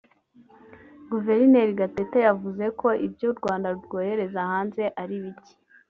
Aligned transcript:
Guverineri 1.11 1.73
Gatete 1.79 2.17
yavuze 2.27 2.65
ko 2.79 2.87
ibyo 3.05 3.27
u 3.33 3.37
Rwanda 3.39 3.67
rwohereza 3.79 4.39
hanze 4.51 4.83
ari 5.01 5.15
bike 5.23 5.53